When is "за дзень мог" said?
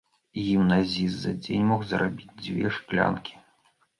1.25-1.85